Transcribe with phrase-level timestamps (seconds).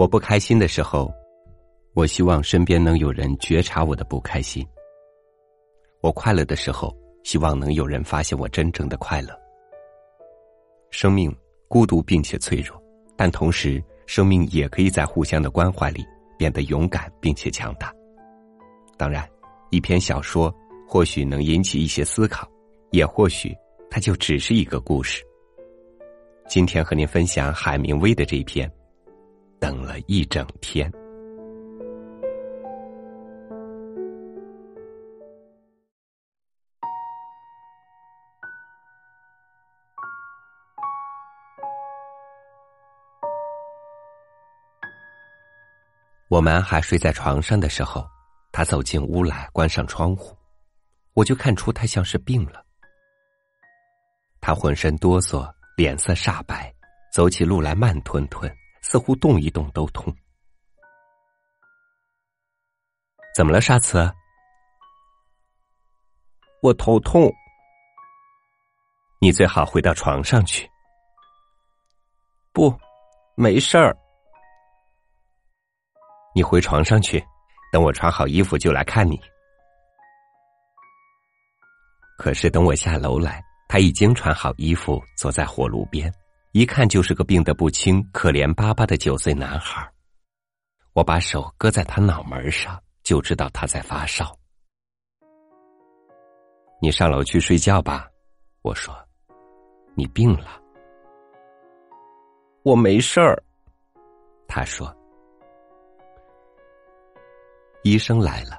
[0.00, 1.12] 我不开心的时候，
[1.92, 4.64] 我希望身边能有人觉察我的不开心；
[6.00, 9.38] 我快乐的时候，希望能有人发现我真正的快乐。
[10.90, 11.30] 生命
[11.68, 12.82] 孤独并且脆弱，
[13.14, 16.02] 但同时，生命也可以在互相的关怀里
[16.38, 17.92] 变得勇敢并且强大。
[18.96, 19.28] 当然，
[19.68, 20.50] 一篇小说
[20.88, 22.48] 或许能引起一些思考，
[22.90, 23.54] 也或许
[23.90, 25.22] 它就只是一个故事。
[26.48, 28.66] 今天和您分享海明威的这一篇。
[29.60, 30.90] 等了一整天。
[46.28, 48.08] 我们还睡在床上的时候，
[48.52, 50.36] 他走进屋来，关上窗户，
[51.12, 52.64] 我就看出他像是病了。
[54.40, 56.72] 他浑身哆嗦，脸色煞白，
[57.12, 58.50] 走起路来慢吞吞。
[58.90, 60.12] 似乎动一动都痛，
[63.36, 64.12] 怎么了，沙慈？
[66.60, 67.32] 我头痛。
[69.20, 70.68] 你最好回到床上去。
[72.52, 72.76] 不，
[73.36, 73.96] 没事儿。
[76.34, 77.24] 你回床上去，
[77.70, 79.16] 等我穿好衣服就来看你。
[82.18, 86.12] 可是等我下楼来，他已经穿好衣服，坐在火炉边。
[86.52, 89.88] 一看就是个病得不轻、可怜巴巴的九岁男孩。
[90.92, 94.36] 我把手搁在他脑门上，就知道他在发烧。
[96.82, 98.08] 你上楼去睡觉吧，
[98.62, 98.92] 我说。
[99.94, 100.60] 你病了，
[102.62, 103.40] 我没事儿。
[104.48, 104.92] 他说。
[107.82, 108.58] 医生来了，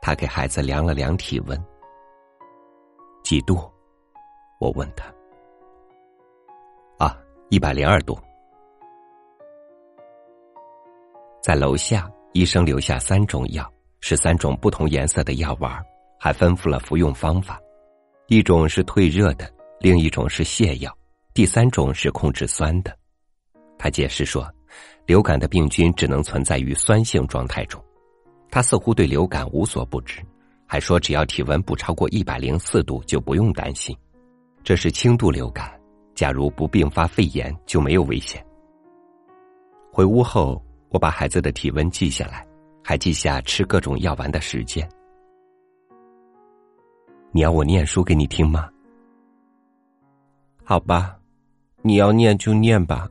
[0.00, 1.56] 他给孩子量了量体温。
[3.22, 3.70] 几度？
[4.58, 5.12] 我问他。
[7.50, 8.18] 一百零二度，
[11.42, 13.66] 在楼下，医生留下三种药，
[14.00, 15.82] 是三种不同颜色的药丸，
[16.20, 17.58] 还吩咐了服用方法：
[18.26, 19.50] 一种是退热的，
[19.80, 20.94] 另一种是泻药，
[21.32, 22.94] 第三种是控制酸的。
[23.78, 24.46] 他解释说，
[25.06, 27.82] 流感的病菌只能存在于酸性状态中。
[28.50, 30.20] 他似乎对流感无所不知，
[30.66, 33.96] 还说只要体温不超过一百零四度就不用担心，
[34.62, 35.77] 这是轻度流感。
[36.18, 38.44] 假如不并发肺炎，就没有危险。
[39.92, 42.44] 回屋后，我把孩子的体温记下来，
[42.82, 44.84] 还记下吃各种药丸的时间。
[47.30, 48.68] 你要我念书给你听吗？
[50.64, 51.16] 好吧，
[51.82, 53.08] 你要念就念吧。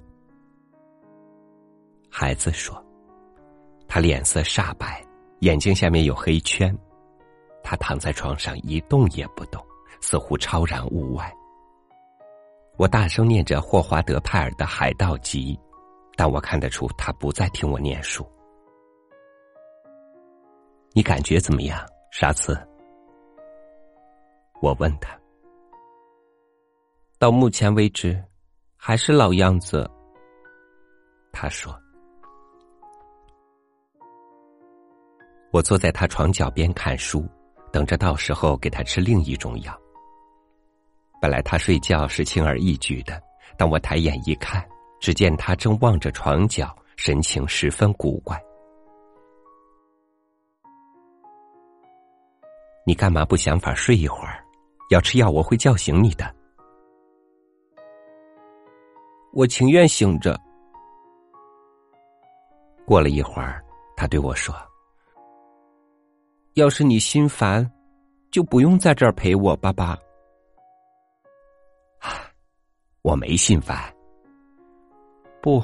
[2.09, 2.75] 孩子说，
[3.87, 5.01] 他脸色煞白，
[5.39, 6.77] 眼睛下面有黑圈，
[7.63, 9.65] 他躺在床上一动也不动，
[10.01, 11.33] 似乎超然物外。
[12.77, 15.55] 我大声念着霍华德·派尔的《海盗集》，
[16.15, 18.23] 但我看得出他不再听我念书。
[20.93, 22.55] 你感觉怎么样，沙茨？
[24.61, 25.19] 我问他。
[27.17, 28.23] 到目前为止，
[28.75, 29.89] 还是老样子。
[31.31, 31.75] 他说。
[35.51, 37.27] 我坐在他床脚边看书，
[37.71, 39.75] 等着到时候给他吃另一种药。
[41.19, 43.21] 本来他睡觉是轻而易举的，
[43.57, 44.63] 但我抬眼一看，
[44.99, 48.39] 只见他正望着床角，神情十分古怪。
[52.85, 54.43] 你干嘛不想法睡一会儿？
[54.89, 56.33] 要吃药我会叫醒你的。
[59.33, 60.39] 我情愿醒着。
[62.85, 63.61] 过了一会儿，
[63.97, 64.55] 他对我说
[66.55, 67.69] ：“要是你心烦，
[68.31, 69.97] 就不用在这儿陪我，爸爸。”
[73.07, 73.81] 我没心烦。
[75.41, 75.63] 不，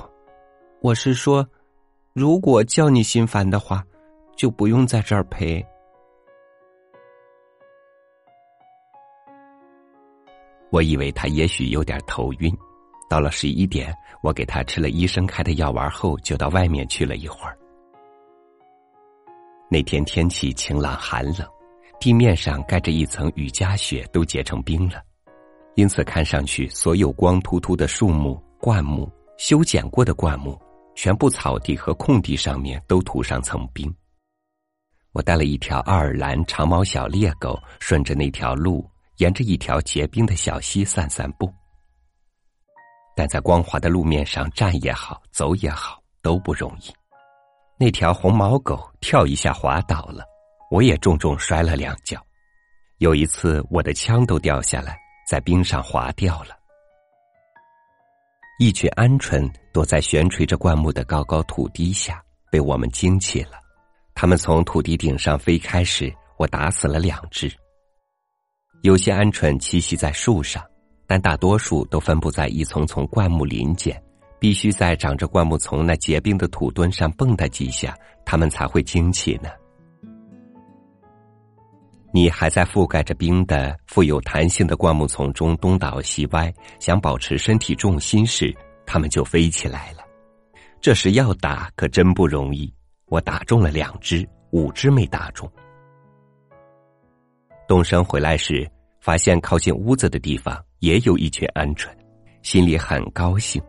[0.79, 1.45] 我是说，
[2.13, 3.83] 如果叫你心烦的话，
[4.37, 5.61] 就不用在这儿陪。
[10.69, 12.49] 我以为他也许有点头晕。
[13.09, 17.57] 到了十一点，我给他吃了医生开的药丸后，就到外面去了一会儿。
[19.69, 21.45] 那天天气晴朗寒冷，
[21.99, 25.03] 地面上盖着一层雨夹雪，都结成冰了。
[25.75, 30.59] 因此，看上去所有光秃秃的树木、灌木、修剪过的灌木，
[30.95, 33.93] 全部草地和空地上面都涂上层冰。
[35.13, 38.87] 我带了一条爱尔兰长毛小猎狗，顺着那条路，
[39.17, 41.51] 沿着一条结冰的小溪散散步。
[43.15, 46.93] 但在光滑的路面上站也好，走也好，都不容易。
[47.79, 50.23] 那条红毛狗跳一下滑倒了，
[50.69, 52.19] 我也重重摔了两跤。
[52.99, 55.02] 有一次，我的枪都掉下来。
[55.33, 56.55] 在冰上滑掉了。
[58.59, 63.53] 一群鹌鹑躲在悬垂着灌木的高高土堤下，被我们惊起了。
[64.13, 67.51] 它们从土地顶上飞开时，我打死了两只。
[68.83, 70.63] 有些鹌鹑栖息在树上，
[71.07, 73.99] 但大多数都分布在一丛丛灌木林间，
[74.39, 79.49] 必须在长着灌木丛那结冰的土墩上蹦跶几下，它们才会惊起呢。
[82.15, 88.55] 你还在覆盖着冰的富有弹性的灌木丛中东倒西歪，想保持身体重心时，
[88.85, 90.03] 它们就飞起来了。
[90.79, 92.71] 这时要打可真不容易，
[93.07, 95.51] 我打中了两只，五只没打中。
[97.67, 98.69] 东升回来时，
[98.99, 101.87] 发现靠近屋子的地方也有一群鹌鹑，
[102.43, 103.59] 心里很高兴。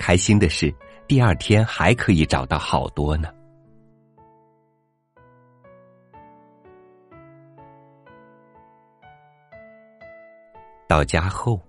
[0.00, 0.74] 开心的是，
[1.06, 3.28] 第二天还可以找到好多呢。
[10.88, 11.60] 到家后，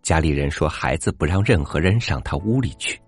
[0.00, 3.02] 家里人说孩子不让任何人上他屋里去。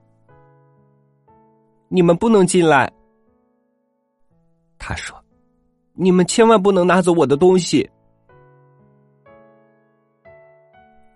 [1.89, 2.91] 你们不能进来。
[4.77, 5.17] 他说
[5.95, 7.89] ：“你们千万不能拿走我的东西。”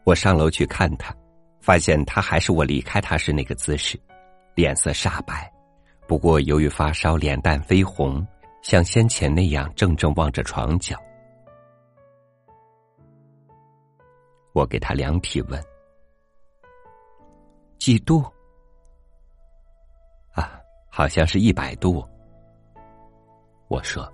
[0.06, 1.12] 我上楼去看他，
[1.60, 3.99] 发现他还是我离开他时那个姿势，
[4.54, 5.52] 脸色煞白，
[6.06, 8.25] 不过由于发烧，脸蛋绯红，
[8.62, 10.96] 像先前那样怔怔望着床角。
[14.56, 15.62] 我给他量体温，
[17.78, 18.24] 几度？
[20.32, 20.58] 啊，
[20.90, 22.02] 好像是一百度。
[23.68, 24.10] 我说，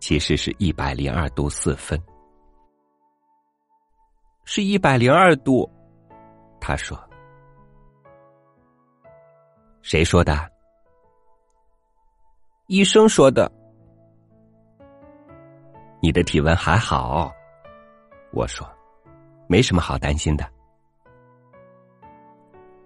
[0.00, 2.02] 其实是一百零二度四分，
[4.46, 5.70] 是一百零二度。
[6.58, 6.98] 他说
[9.82, 10.50] ：“谁说的？”
[12.66, 13.52] 医生说的。
[16.00, 17.30] 你的体温还好，
[18.32, 18.66] 我说。
[19.46, 20.48] 没什么好担心的，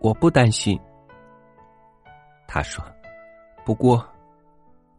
[0.00, 0.78] 我不担心。
[2.48, 2.84] 他说
[3.64, 4.06] ：“不过，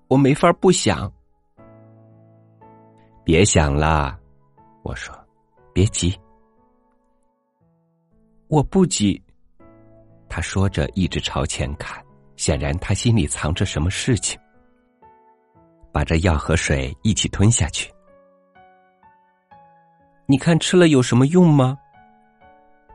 [0.08, 1.12] 我没法不想。”
[3.24, 4.18] 别想了，
[4.84, 5.14] 我说
[5.74, 6.18] ：“别急。”
[8.48, 9.22] 我不急。
[10.30, 12.02] 他说着，一直朝前看，
[12.36, 14.40] 显然他心里藏着什么事情。
[15.92, 17.92] 把这药和水一起吞下去。
[20.30, 21.78] 你看吃了有什么用吗？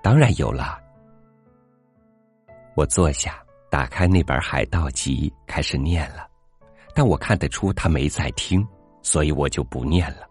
[0.02, 0.78] 当然有了。
[2.74, 6.28] 我坐下，打开那本《海盗集》，开始念了。
[6.94, 8.66] 但我看得出他没在听，
[9.00, 10.28] 所以我就不念了。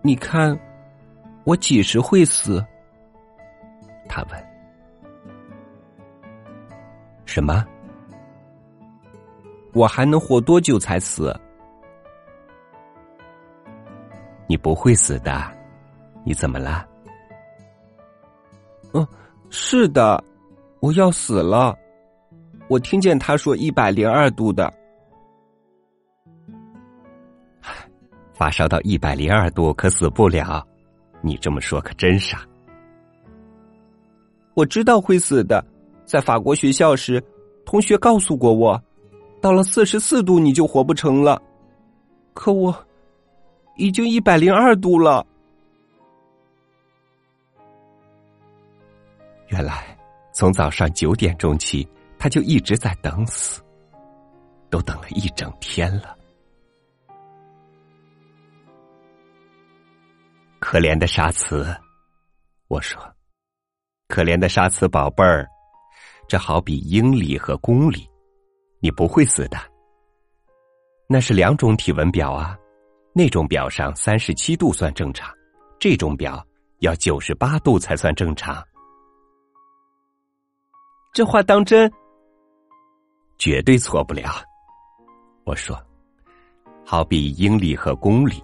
[0.00, 0.58] 你看，
[1.44, 2.64] 我几时会死？
[4.08, 4.46] 他问。
[7.26, 7.62] 什么？
[9.74, 11.38] 我还能活多久才死？
[14.46, 15.42] 你不会死的，
[16.24, 16.86] 你怎么了？
[18.92, 19.06] 嗯，
[19.48, 20.22] 是的，
[20.80, 21.74] 我要死了。
[22.68, 24.72] 我听见他说一百零二度的，
[28.32, 30.66] 发烧到一百零二度可死不了。
[31.20, 32.46] 你这么说可真傻。
[34.54, 35.64] 我知道会死的，
[36.04, 37.22] 在法国学校时，
[37.64, 38.80] 同学告诉过我，
[39.40, 41.40] 到了四十四度你就活不成了。
[42.34, 42.74] 可我。
[43.76, 45.26] 已经一百零二度了。
[49.48, 49.98] 原来
[50.32, 51.86] 从早上九点钟起，
[52.18, 53.62] 他就一直在等死，
[54.70, 56.16] 都等了一整天了。
[60.58, 61.66] 可怜的沙慈，
[62.68, 62.98] 我说，
[64.08, 65.46] 可怜的沙慈宝贝儿，
[66.26, 68.08] 这好比英里和公里，
[68.80, 69.58] 你不会死的。
[71.08, 72.56] 那是两种体温表啊。
[73.14, 75.30] 那种表上三十七度算正常，
[75.78, 76.44] 这种表
[76.78, 78.62] 要九十八度才算正常。
[81.12, 81.92] 这话当真？
[83.36, 84.42] 绝对错不了。
[85.44, 85.78] 我说，
[86.86, 88.42] 好比英里和公里，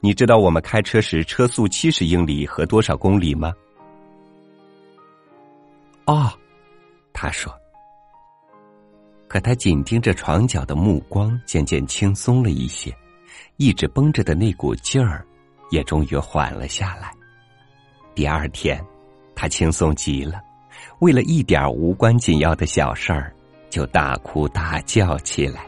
[0.00, 3.52] 你知道我们开车时车速七十英里和多少公里吗？
[6.06, 6.32] 哦，
[7.12, 7.54] 他说。
[9.28, 12.94] 可他紧盯着床角的目光渐渐轻松了一些。
[13.56, 15.24] 一直绷着的那股劲儿，
[15.70, 17.10] 也终于缓了下来。
[18.14, 18.84] 第二天，
[19.34, 20.40] 他轻松极了，
[21.00, 23.34] 为了一点无关紧要的小事儿，
[23.70, 25.64] 就大哭大叫起来。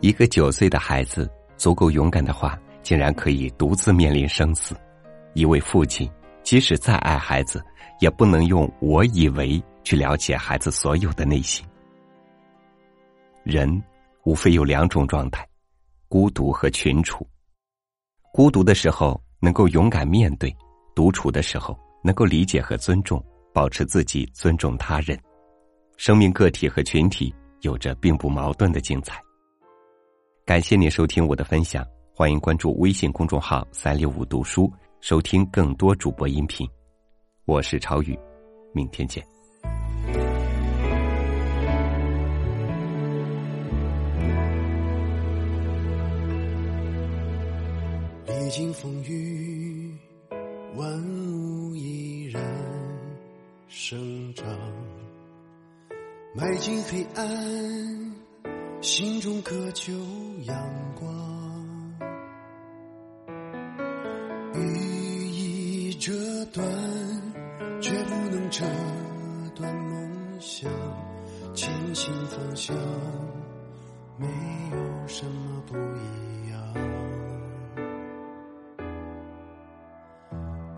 [0.00, 2.58] 一个九岁的孩子，足够勇敢的话。
[2.82, 4.76] 竟然可以独自面临生死，
[5.34, 6.10] 一位父亲
[6.42, 7.64] 即使再爱孩子，
[8.00, 11.64] 也不能用“我以为”去了解孩子所有的内心。
[13.42, 13.82] 人
[14.24, 15.46] 无非有两种状态：
[16.08, 17.26] 孤独和群处。
[18.32, 20.54] 孤独的时候能够勇敢面对，
[20.94, 25.18] 独处的时候能够理解和尊重，保持自己，尊重他人。
[25.96, 29.20] 生命个体和群体有着并不矛盾的精彩。
[30.44, 31.86] 感谢您收听我的分享，
[32.22, 36.64] 欢迎关注微信公众号“三六五读书”，收听更多主播音频。
[37.46, 38.16] 我是超宇，
[38.72, 39.20] 明天见。
[48.28, 49.92] 历经风雨，
[50.76, 52.40] 万物依然
[53.66, 54.46] 生长；
[56.36, 58.14] 迈进黑暗，
[58.80, 59.92] 心中渴求
[60.44, 60.56] 阳
[60.94, 61.31] 光。
[64.54, 66.12] 羽翼折
[66.52, 66.66] 断，
[67.80, 68.64] 却不能折
[69.54, 70.70] 断梦想。
[71.54, 72.76] 前行方向，
[74.16, 74.26] 没
[74.72, 76.58] 有什么不一样。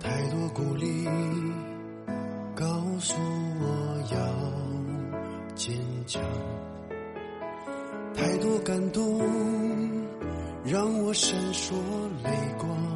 [0.00, 1.08] 太多鼓励
[2.54, 2.66] 告
[2.98, 3.14] 诉
[3.60, 3.64] 我
[4.12, 4.18] 要
[5.54, 5.76] 坚
[6.06, 6.22] 强，
[8.14, 9.20] 太多感动
[10.64, 11.74] 让我闪烁
[12.22, 12.93] 泪光。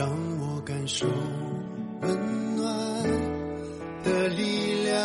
[0.00, 0.08] 让
[0.40, 1.06] 我感受
[2.00, 2.66] 温暖
[4.02, 4.98] 的力量。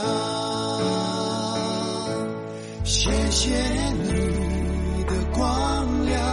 [2.86, 3.52] 谢谢
[3.92, 6.24] 你的光亮，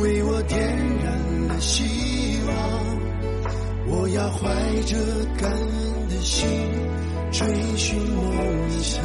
[0.00, 0.58] 为我点
[1.04, 2.56] 燃了希望。
[3.88, 4.48] 我要怀
[4.86, 4.96] 着
[5.36, 6.48] 感恩的心，
[7.30, 7.46] 追
[7.76, 8.24] 寻梦
[8.80, 9.04] 想，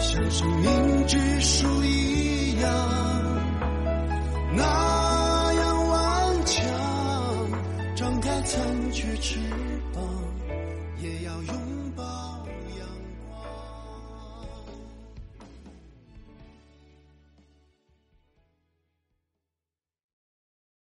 [0.00, 0.66] 像生命
[9.20, 9.67] 强。